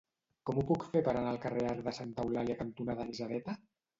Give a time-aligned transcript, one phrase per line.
[0.49, 3.57] Com ho puc fer per anar al carrer Arc de Santa Eulàlia cantonada Anisadeta?